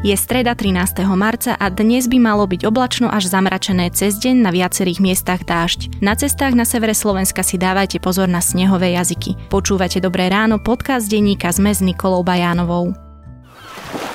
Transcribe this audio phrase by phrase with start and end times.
[0.00, 1.04] Je streda 13.
[1.12, 6.00] marca a dnes by malo byť oblačno až zamračené cez deň na viacerých miestach dážď.
[6.00, 9.36] Na cestách na severe Slovenska si dávajte pozor na snehové jazyky.
[9.52, 12.96] Počúvate Dobré ráno, podcast denníka sme s Nikolou Bajánovou.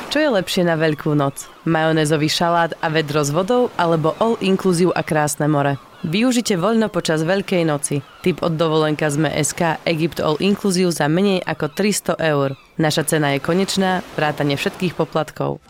[0.09, 1.45] Čo je lepšie na Veľkú noc?
[1.69, 5.77] Majonézový šalát a vedro s vodou alebo all inclusive a krásne more?
[6.01, 8.01] Využite voľno počas Veľkej noci.
[8.25, 12.57] Typ od dovolenka sme SK Egypt All Inclusive za menej ako 300 eur.
[12.77, 15.61] Naša cena je konečná, vrátane všetkých poplatkov.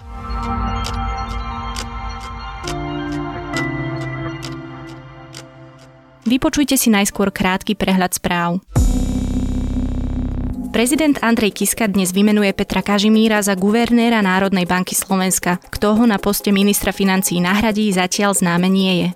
[6.25, 8.57] Vypočujte si najskôr krátky prehľad správ.
[10.73, 15.61] Prezident Andrej Kiska dnes vymenuje Petra Kažimíra za guvernéra Národnej banky Slovenska.
[15.69, 19.07] Kto ho na poste ministra financí nahradí, zatiaľ známe nie je.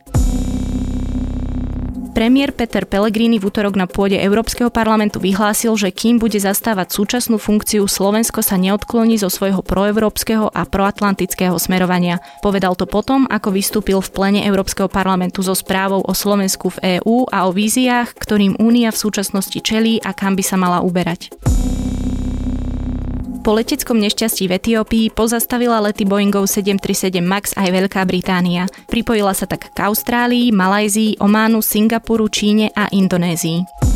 [2.19, 7.39] Premiér Peter Pellegrini v útorok na pôde Európskeho parlamentu vyhlásil, že kým bude zastávať súčasnú
[7.39, 12.19] funkciu, Slovensko sa neodkloní zo svojho proeurópskeho a proatlantického smerovania.
[12.43, 17.31] Povedal to potom, ako vystúpil v plene Európskeho parlamentu so správou o Slovensku v EÚ
[17.31, 21.31] a o víziách, ktorým Únia v súčasnosti čelí a kam by sa mala uberať.
[23.39, 28.67] Po leteckom nešťastí v Etiópii pozastavila lety Boeingov 737 MAX aj Veľká Británia.
[28.91, 33.88] Pripojila sa tak k Austrálii, Malajzii, Ománu, Singapuru, Číne a Indonézii.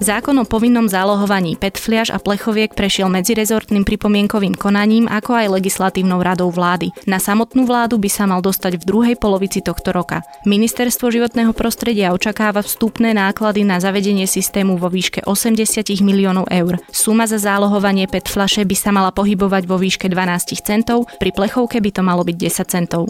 [0.00, 6.24] Zákon o povinnom zálohovaní PET fliaž a plechoviek prešiel medzirezortným pripomienkovým konaním, ako aj legislatívnou
[6.24, 6.88] radou vlády.
[7.04, 10.24] Na samotnú vládu by sa mal dostať v druhej polovici tohto roka.
[10.48, 16.80] Ministerstvo životného prostredia očakáva vstupné náklady na zavedenie systému vo výške 80 miliónov eur.
[16.88, 21.76] Suma za zálohovanie PET flaše by sa mala pohybovať vo výške 12 centov, pri plechovke
[21.76, 23.04] by to malo byť 10 centov.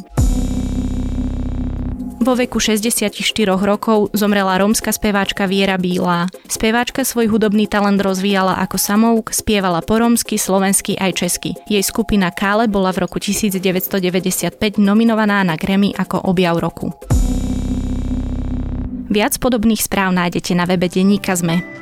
[2.20, 3.16] Vo veku 64
[3.48, 6.28] rokov zomrela rómska speváčka Viera Bílá.
[6.44, 11.56] Speváčka svoj hudobný talent rozvíjala ako samouk, spievala po rómsky, slovensky aj česky.
[11.64, 16.92] Jej skupina Kále bola v roku 1995 nominovaná na Grammy ako objav roku.
[19.08, 21.79] Viac podobných správ nájdete na webe Denníka Zme.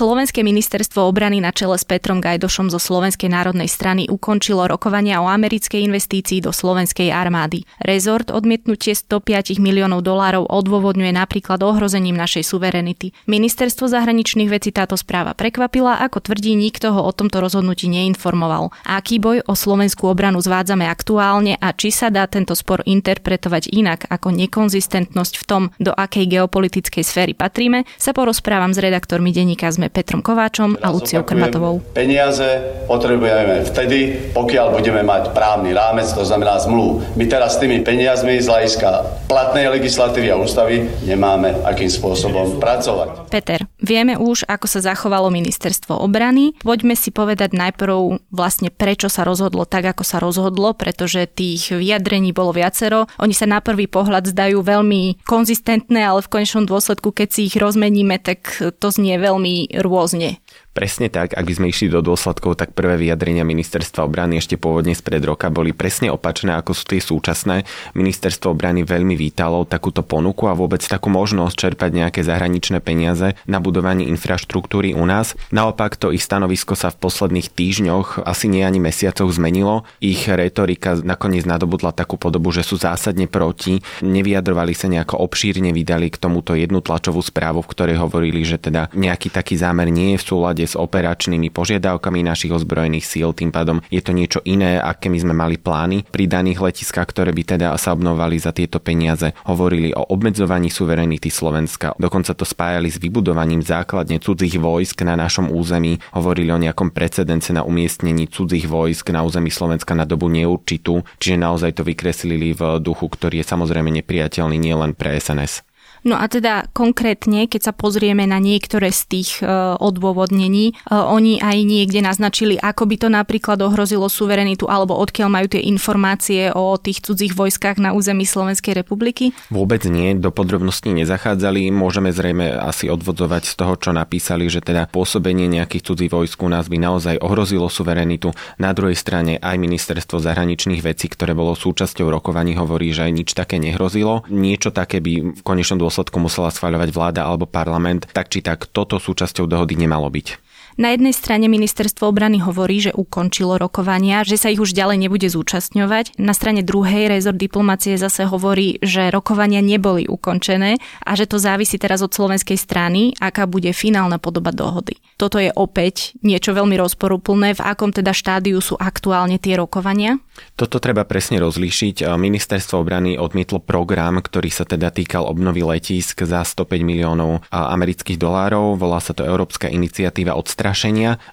[0.00, 5.28] Slovenské ministerstvo obrany na čele s Petrom Gajdošom zo Slovenskej národnej strany ukončilo rokovania o
[5.28, 7.68] americkej investícii do slovenskej armády.
[7.84, 13.12] Rezort odmietnutie 105 miliónov dolárov odôvodňuje napríklad ohrozením našej suverenity.
[13.28, 18.72] Ministerstvo zahraničných vecí táto správa prekvapila, ako tvrdí, nikto ho o tomto rozhodnutí neinformoval.
[18.88, 24.08] Aký boj o slovenskú obranu zvádzame aktuálne a či sa dá tento spor interpretovať inak
[24.08, 29.89] ako nekonzistentnosť v tom, do akej geopolitickej sféry patríme, sa porozprávam s redaktormi denníka sme
[29.90, 31.82] Petrom Kováčom a Luciou Krmatovou.
[31.92, 37.02] Peniaze potrebujeme vtedy, pokiaľ budeme mať právny rámec, to znamená zmluv.
[37.18, 38.88] My teraz s tými peniazmi z hľadiska
[39.26, 43.30] platnej legislatívy a ústavy nemáme akým spôsobom pracovať.
[43.30, 46.54] Peter, vieme už, ako sa zachovalo ministerstvo obrany.
[46.62, 52.30] Poďme si povedať najprv vlastne, prečo sa rozhodlo tak, ako sa rozhodlo, pretože tých vyjadrení
[52.30, 53.10] bolo viacero.
[53.18, 57.56] Oni sa na prvý pohľad zdajú veľmi konzistentné, ale v konečnom dôsledku, keď si ich
[57.58, 60.38] rozmeníme, tak to znie veľmi rôzne.
[60.70, 64.94] Presne tak, ak by sme išli do dôsledkov, tak prvé vyjadrenia ministerstva obrany ešte pôvodne
[64.94, 67.66] spred roka boli presne opačné, ako sú tie súčasné.
[67.98, 73.58] Ministerstvo obrany veľmi vítalo takúto ponuku a vôbec takú možnosť čerpať nejaké zahraničné peniaze na
[73.58, 75.34] budovanie infraštruktúry u nás.
[75.50, 79.82] Naopak to ich stanovisko sa v posledných týždňoch, asi nie ani mesiacoch zmenilo.
[79.98, 86.14] Ich retorika nakoniec nadobudla takú podobu, že sú zásadne proti, nevyjadrovali sa nejako obšírne, vydali
[86.14, 90.22] k tomuto jednu tlačovú správu, v ktorej hovorili, že teda nejaký taký zámer nie je
[90.22, 95.10] v súlade s operačnými požiadavkami našich ozbrojených síl, tým pádom je to niečo iné, aké
[95.10, 99.34] my sme mali plány pri daných letiskách, ktoré by teda sa obnovali za tieto peniaze.
[99.50, 105.50] Hovorili o obmedzovaní suverenity Slovenska, dokonca to spájali s vybudovaním základne cudzích vojsk na našom
[105.50, 111.02] území, hovorili o nejakom precedence na umiestnení cudzích vojsk na území Slovenska na dobu neurčitú,
[111.18, 115.69] čiže naozaj to vykreslili v duchu, ktorý je samozrejme nepriateľný nielen pre SNS.
[116.00, 121.44] No a teda konkrétne, keď sa pozrieme na niektoré z tých e, odôvodnení, e, oni
[121.44, 126.80] aj niekde naznačili, ako by to napríklad ohrozilo suverenitu alebo odkiaľ majú tie informácie o
[126.80, 129.36] tých cudzích vojskách na území Slovenskej republiky?
[129.52, 131.68] Vôbec nie, do podrobností nezachádzali.
[131.68, 136.48] Môžeme zrejme asi odvodzovať z toho, čo napísali, že teda pôsobenie nejakých cudzích vojsk u
[136.48, 138.32] nás by naozaj ohrozilo suverenitu.
[138.56, 143.28] Na druhej strane aj ministerstvo zahraničných vecí, ktoré bolo súčasťou rokovaní, hovorí, že aj nič
[143.36, 144.24] také nehrozilo.
[144.32, 145.89] Niečo také by v konečnom dôsledku
[146.22, 150.49] musela schváľovať vláda alebo parlament, tak či tak toto súčasťou dohody nemalo byť.
[150.80, 155.28] Na jednej strane ministerstvo obrany hovorí, že ukončilo rokovania, že sa ich už ďalej nebude
[155.28, 156.16] zúčastňovať.
[156.16, 161.76] Na strane druhej rezort diplomacie zase hovorí, že rokovania neboli ukončené a že to závisí
[161.76, 164.96] teraz od slovenskej strany, aká bude finálna podoba dohody.
[165.20, 170.16] Toto je opäť niečo veľmi rozporúplné, v akom teda štádiu sú aktuálne tie rokovania?
[170.56, 172.08] Toto treba presne rozlíšiť.
[172.08, 178.80] Ministerstvo obrany odmietlo program, ktorý sa teda týkal obnovy letísk za 105 miliónov amerických dolárov.
[178.80, 180.69] Volá sa to Európska iniciatíva odstrašenia.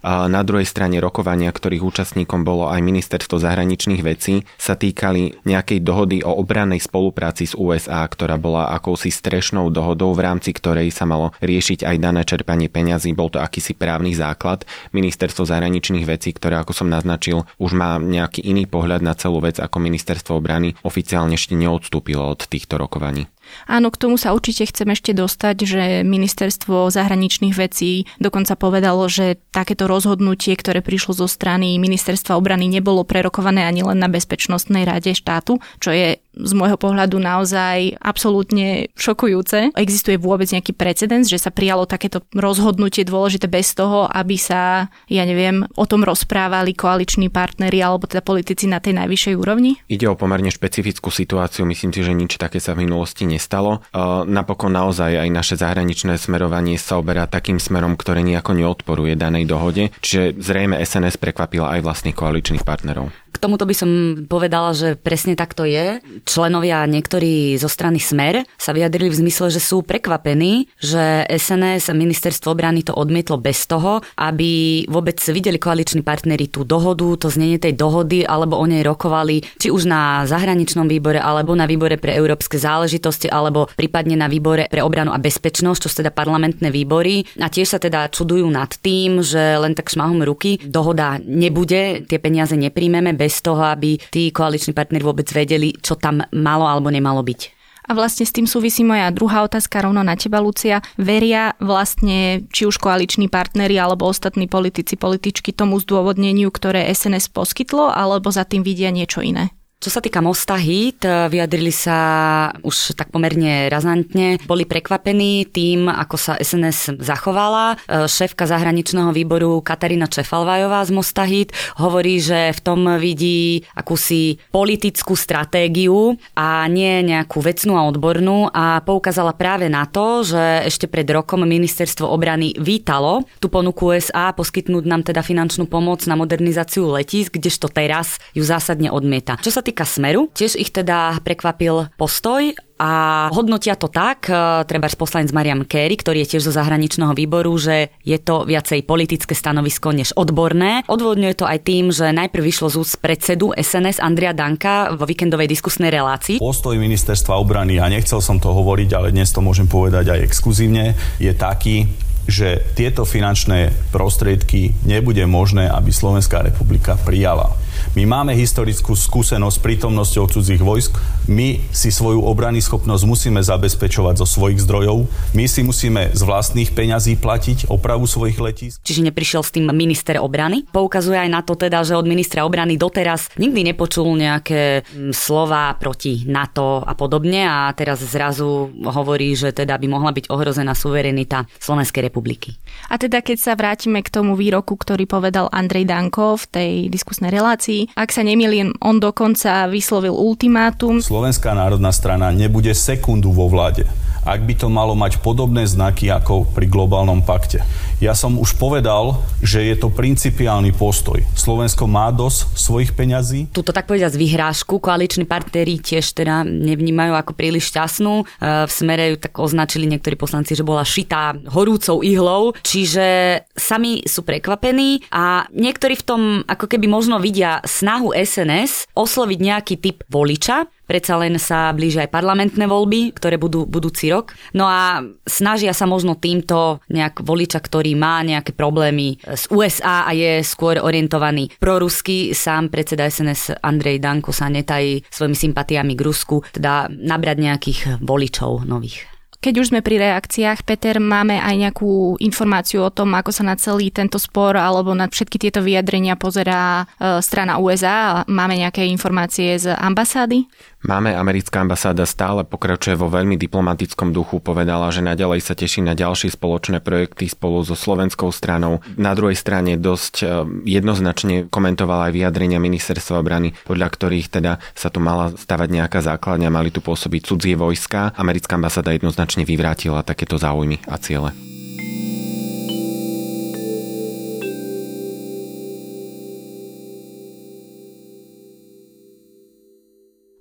[0.01, 5.79] A na druhej strane rokovania, ktorých účastníkom bolo aj Ministerstvo zahraničných vecí, sa týkali nejakej
[5.81, 11.05] dohody o obrannej spolupráci s USA, ktorá bola akousi strešnou dohodou, v rámci ktorej sa
[11.05, 13.13] malo riešiť aj dané čerpanie peňazí.
[13.13, 14.65] Bol to akýsi právny základ.
[14.91, 19.61] Ministerstvo zahraničných vecí, ktoré, ako som naznačil, už má nejaký iný pohľad na celú vec
[19.61, 23.29] ako ministerstvo obrany, oficiálne ešte neodstúpilo od týchto rokovaní.
[23.67, 29.39] Áno, k tomu sa určite chcem ešte dostať, že ministerstvo zahraničných vecí dokonca povedalo, že
[29.51, 35.11] takéto rozhodnutie, ktoré prišlo zo strany ministerstva obrany, nebolo prerokované ani len na Bezpečnostnej rade
[35.15, 39.73] štátu, čo je z môjho pohľadu naozaj absolútne šokujúce.
[39.73, 45.23] Existuje vôbec nejaký precedens, že sa prijalo takéto rozhodnutie dôležité bez toho, aby sa, ja
[45.25, 49.81] neviem, o tom rozprávali koaliční partnery alebo teda politici na tej najvyššej úrovni?
[49.89, 53.81] Ide o pomerne špecifickú situáciu, myslím si, že nič také sa v minulosti nestalo.
[54.27, 59.89] Napokon naozaj aj naše zahraničné smerovanie sa oberá takým smerom, ktoré nejako neodporuje danej dohode,
[60.05, 63.09] čiže zrejme SNS prekvapila aj vlastných koaličných partnerov.
[63.37, 63.89] K tomuto by som
[64.25, 66.01] povedala, že presne takto je.
[66.25, 71.93] Členovia niektorí zo strany Smer sa vyjadrili v zmysle, že sú prekvapení, že SNS a
[71.93, 77.61] ministerstvo obrany to odmietlo bez toho, aby vôbec videli koaliční partnery tú dohodu, to znenie
[77.61, 82.17] tej dohody, alebo o nej rokovali, či už na zahraničnom výbore, alebo na výbore pre
[82.17, 87.21] európske záležitosti, alebo prípadne na výbore pre obranu a bezpečnosť, čo sú teda parlamentné výbory.
[87.37, 92.17] A tiež sa teda čudujú nad tým, že len tak šmahom ruky dohoda nebude, tie
[92.17, 96.87] peniaze nepríjmeme bez bez toho, aby tí koaliční partneri vôbec vedeli, čo tam malo alebo
[96.87, 97.59] nemalo byť.
[97.87, 100.83] A vlastne s tým súvisí moja druhá otázka rovno na teba, Lucia.
[100.99, 107.87] Veria vlastne či už koaliční partneri alebo ostatní politici, političky tomu zdôvodneniu, ktoré SNS poskytlo,
[107.87, 109.55] alebo za tým vidia niečo iné?
[109.77, 114.41] Čo sa týka Mosta Hit, vyjadrili sa už tak pomerne razantne.
[114.49, 117.77] Boli prekvapení tým, ako sa SNS zachovala.
[117.85, 125.13] Šéfka zahraničného výboru Katarína Čefalvajová z Mosta Hit hovorí, že v tom vidí akúsi politickú
[125.13, 131.05] stratégiu a nie nejakú vecnú a odbornú a poukázala práve na to, že ešte pred
[131.05, 137.37] rokom ministerstvo obrany vítalo tú ponuku USA poskytnúť nám teda finančnú pomoc na modernizáciu letisk,
[137.37, 139.37] kdežto teraz ju zásadne odmieta.
[139.37, 144.87] Čo sa týka Smeru, tiež ich teda prekvapil postoj a hodnotia to tak, e, treba
[144.87, 149.91] poslanec Mariam Kerry, ktorý je tiež zo zahraničného výboru, že je to viacej politické stanovisko
[149.91, 150.87] než odborné.
[150.87, 155.51] Odvodňuje to aj tým, že najprv vyšlo z úst predsedu SNS Andrea Danka vo víkendovej
[155.51, 156.39] diskusnej relácii.
[156.39, 160.93] Postoj ministerstva obrany, a nechcel som to hovoriť, ale dnes to môžem povedať aj exkluzívne,
[161.17, 161.89] je taký,
[162.29, 167.55] že tieto finančné prostriedky nebude možné, aby Slovenská republika prijala.
[167.97, 170.95] My máme historickú skúsenosť s prítomnosťou cudzích vojsk.
[171.27, 175.09] My si svoju obrany schopnosť musíme zabezpečovať zo svojich zdrojov.
[175.35, 178.79] My si musíme z vlastných peňazí platiť opravu svojich letísk.
[178.79, 180.63] Čiže neprišiel s tým minister obrany.
[180.71, 185.75] Poukazuje aj na to teda, že od ministra obrany doteraz nikdy nepočul nejaké mm, slova
[185.75, 191.43] proti NATO a podobne a teraz zrazu hovorí, že teda by mohla byť ohrozená suverenita
[191.59, 192.55] Slovenskej republiky.
[192.87, 197.35] A teda keď sa vrátime k tomu výroku, ktorý povedal Andrej Danko v tej diskusnej
[197.35, 201.03] relácii, ak sa nemýlim, on dokonca vyslovil ultimátum.
[201.03, 203.87] Slovenská národná strana nebude sekundu vo vláde
[204.27, 207.63] ak by to malo mať podobné znaky ako pri globálnom pakte.
[207.97, 211.17] Ja som už povedal, že je to principiálny postoj.
[211.33, 213.49] Slovensko má dosť svojich peňazí.
[213.49, 218.21] Tuto tak povedať z vyhrážku koaliční partneri tiež teda nevnímajú ako príliš šťastnú.
[218.21, 218.25] E,
[218.69, 224.21] v smere ju tak označili niektorí poslanci, že bola šitá horúcou ihlou, čiže sami sú
[224.21, 230.69] prekvapení a niektorí v tom ako keby možno vidia snahu SNS osloviť nejaký typ voliča,
[230.87, 234.31] Predsa len sa blížia aj parlamentné voľby, ktoré budú budúci rok.
[234.55, 240.15] No a snažia sa možno týmto nejak voliča, ktorý má nejaké problémy z USA a
[240.15, 242.31] je skôr orientovaný prorusky.
[242.31, 248.63] Sám predseda SNS Andrej Danko sa netají svojimi sympatiami k Rusku, teda nabrať nejakých voličov
[248.63, 249.17] nových.
[249.37, 253.53] Keď už sme pri reakciách, Peter, máme aj nejakú informáciu o tom, ako sa na
[253.53, 258.25] celý tento spor alebo na všetky tieto vyjadrenia pozerá e, strana USA?
[258.25, 260.49] Máme nejaké informácie z ambasády?
[260.87, 265.91] Máme, americká ambasáda stále pokračuje vo veľmi diplomatickom duchu, povedala, že naďalej sa teší na
[265.91, 268.79] ďalšie spoločné projekty spolu so slovenskou stranou.
[268.95, 270.25] Na druhej strane dosť e,
[270.63, 276.47] jednoznačne komentovala aj vyjadrenia ministerstva obrany, podľa ktorých teda sa tu mala stavať nejaká základňa,
[276.47, 278.15] mali tu pôsobiť cudzie vojska.
[278.15, 281.56] Americká ambasáda jednoznačne vyvrátila takéto záujmy a ciele.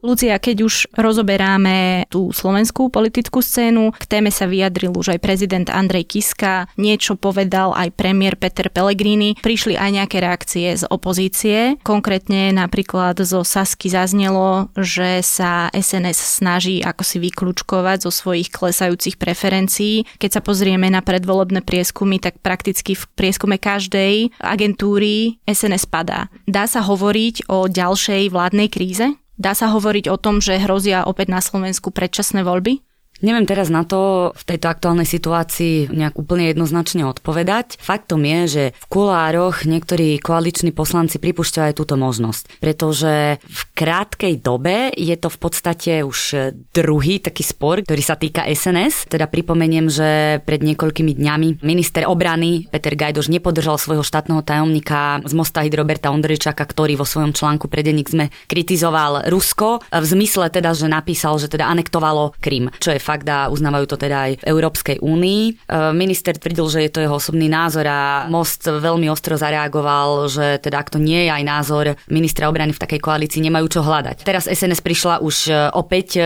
[0.06, 5.66] Lucia, keď už rozoberáme tú slovenskú politickú scénu, k téme sa vyjadril už aj prezident
[5.66, 12.54] Andrej Kiska, niečo povedal aj premiér Peter Pellegrini, prišli aj nejaké reakcie z opozície, konkrétne
[12.54, 20.06] napríklad zo Sasky zaznelo, že sa SNS snaží ako si vyklúčkovať zo svojich klesajúcich preferencií.
[20.22, 26.30] Keď sa pozrieme na predvolebné prieskumy, tak prakticky v prieskume každej agentúry SNS padá.
[26.46, 29.18] Dá sa hovoriť o ďalšej vládnej kríze?
[29.36, 32.80] Dá sa hovoriť o tom, že hrozia opäť na Slovensku predčasné voľby?
[33.24, 37.80] Neviem teraz na to v tejto aktuálnej situácii nejak úplne jednoznačne odpovedať.
[37.80, 44.34] Faktom je, že v kulároch niektorí koaliční poslanci pripúšťajú aj túto možnosť, pretože v krátkej
[44.44, 49.08] dobe je to v podstate už druhý taký spor, ktorý sa týka SNS.
[49.08, 55.32] Teda pripomeniem, že pred niekoľkými dňami minister obrany Peter Gajdoš nepodržal svojho štátneho tajomníka z
[55.32, 60.76] Mosta Roberta Ondrejčaka, ktorý vo svojom článku pre denník sme kritizoval Rusko v zmysle teda,
[60.76, 64.46] že napísal, že teda anektovalo Krym, čo je fakt a uznávajú to teda aj v
[64.50, 65.42] Európskej únii.
[65.46, 65.52] E,
[65.94, 70.82] minister tvrdil, že je to jeho osobný názor a Most veľmi ostro zareagoval, že teda
[70.82, 74.26] ak to nie je aj názor ministra obrany v takej koalícii, nemajú čo hľadať.
[74.26, 76.22] Teraz SNS prišla už e, opäť e,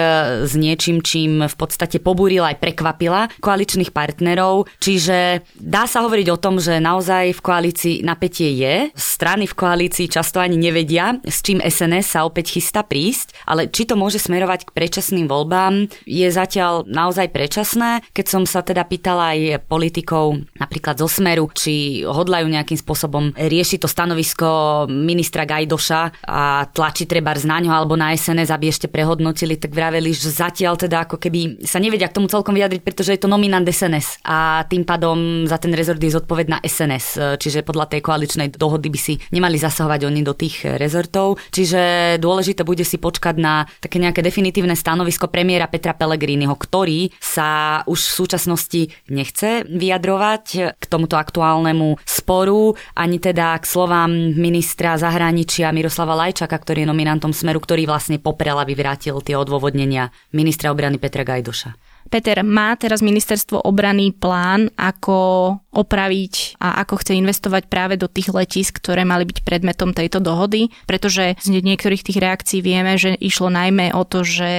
[0.48, 6.40] s niečím, čím v podstate pobúrila aj prekvapila koaličných partnerov, čiže dá sa hovoriť o
[6.40, 8.74] tom, že naozaj v koalícii napätie je.
[8.94, 13.84] Strany v koalícii často ani nevedia, s čím SNS sa opäť chystá prísť, ale či
[13.84, 17.90] to môže smerovať k predčasným voľbám, je zatiaľ zatiaľ naozaj predčasné.
[18.14, 23.78] Keď som sa teda pýtala aj politikov napríklad zo Smeru, či hodlajú nejakým spôsobom riešiť
[23.82, 24.48] to stanovisko
[24.86, 30.14] ministra Gajdoša a tlačiť treba na ňo alebo na SNS, aby ešte prehodnotili, tak vraveli,
[30.14, 33.66] že zatiaľ teda ako keby sa nevedia k tomu celkom vyjadriť, pretože je to nominant
[33.66, 38.92] SNS a tým pádom za ten rezort je zodpovedná SNS, čiže podľa tej koaličnej dohody
[38.92, 41.40] by si nemali zasahovať oni do tých rezortov.
[41.50, 47.80] Čiže dôležité bude si počkať na také nejaké definitívne stanovisko premiéra Petra Pellegriniho, ktorý sa
[47.88, 55.72] už v súčasnosti nechce vyjadrovať k tomuto aktuálnemu sporu, ani teda k slovám ministra zahraničia
[55.72, 61.00] Miroslava Lajčaka, ktorý je nominantom Smeru, ktorý vlastne poprel a vyvrátil tie odôvodnenia ministra obrany
[61.00, 61.89] Petra Gajdoša.
[62.10, 68.34] Peter, má teraz ministerstvo obrany plán, ako opraviť a ako chce investovať práve do tých
[68.34, 73.54] letisk, ktoré mali byť predmetom tejto dohody, pretože z niektorých tých reakcií vieme, že išlo
[73.54, 74.50] najmä o to, že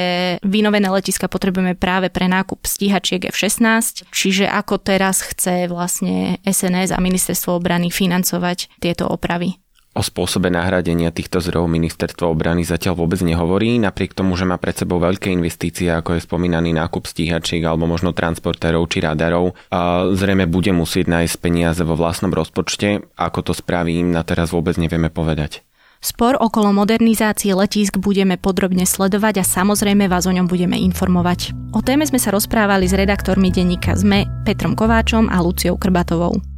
[0.48, 7.04] vynovené letiska potrebujeme práve pre nákup stíhačiek F-16, čiže ako teraz chce vlastne SNS a
[7.04, 9.60] ministerstvo obrany financovať tieto opravy.
[9.92, 14.72] O spôsobe nahradenia týchto zdrojov ministerstvo obrany zatiaľ vôbec nehovorí, napriek tomu, že má pred
[14.72, 19.52] sebou veľké investície, ako je spomínaný nákup stíhačiek alebo možno transportérov či radarov.
[19.68, 23.04] A zrejme bude musieť nájsť peniaze vo vlastnom rozpočte.
[23.20, 25.60] Ako to spraví, na teraz vôbec nevieme povedať.
[26.02, 31.54] Spor okolo modernizácie letísk budeme podrobne sledovať a samozrejme vás o ňom budeme informovať.
[31.78, 36.51] O téme sme sa rozprávali s redaktormi denníka ZME Petrom Kováčom a Luciou Krbatovou.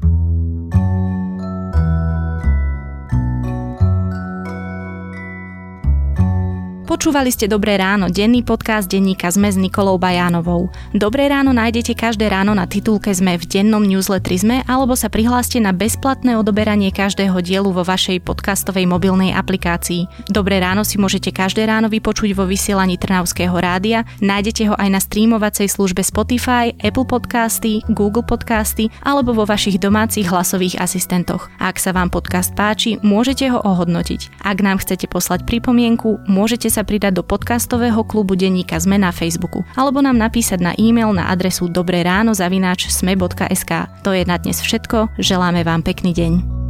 [6.93, 10.69] Počúvali ste Dobré ráno, denný podcast denníka Sme s Nikolou Bajánovou.
[10.93, 15.57] Dobré ráno nájdete každé ráno na titulke Sme v dennom newsletteri Sme alebo sa prihláste
[15.57, 20.05] na bezplatné odoberanie každého dielu vo vašej podcastovej mobilnej aplikácii.
[20.29, 25.01] Dobré ráno si môžete každé ráno vypočuť vo vysielaní Trnavského rádia, nájdete ho aj na
[25.01, 31.49] streamovacej službe Spotify, Apple Podcasty, Google Podcasty alebo vo vašich domácich hlasových asistentoch.
[31.57, 34.45] Ak sa vám podcast páči, môžete ho ohodnotiť.
[34.45, 39.63] Ak nám chcete poslať pripomienku, môžete sa pridať do podcastového klubu denníka Sme na Facebooku
[39.73, 43.71] alebo nám napísať na e-mail na adresu dobré ráno zavináč sme.sk.
[44.03, 46.63] To je na dnes všetko, želáme vám pekný deň.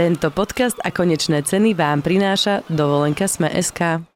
[0.00, 4.10] Tento podcast a konečné ceny vám prináša dovolenka Sme.sk.